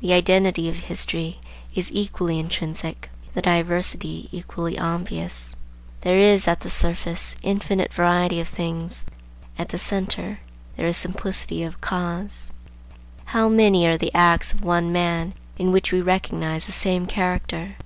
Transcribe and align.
The 0.00 0.12
identity 0.12 0.68
of 0.68 0.74
history 0.74 1.38
is 1.72 1.92
equally 1.92 2.40
intrinsic, 2.40 3.10
the 3.32 3.40
diversity 3.40 4.28
equally 4.32 4.76
obvious. 4.76 5.54
There 6.00 6.18
is, 6.18 6.48
at 6.48 6.62
the 6.62 6.68
surface, 6.68 7.36
infinite 7.42 7.92
variety 7.94 8.40
of 8.40 8.48
things; 8.48 9.06
at 9.56 9.68
the 9.68 9.78
centre 9.78 10.40
there 10.76 10.86
is 10.88 10.96
simplicity 10.96 11.62
of 11.62 11.80
cause. 11.80 12.50
How 13.26 13.48
many 13.48 13.86
are 13.86 13.96
the 13.96 14.10
acts 14.16 14.52
of 14.52 14.64
one 14.64 14.90
man 14.90 15.32
in 15.58 15.70
which 15.70 15.92
we 15.92 16.00
recognize 16.00 16.66
the 16.66 16.72
same 16.72 17.06
character! 17.06 17.76